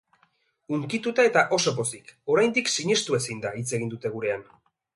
Hunkituta 0.77 1.25
eta 1.29 1.43
oso 1.57 1.73
pozik, 1.81 2.09
oraindik 2.37 2.73
sinestu 2.77 3.19
ezinda, 3.21 3.55
hitz 3.61 3.69
egin 3.81 3.93
dute 3.95 4.13
gurean. 4.19 4.47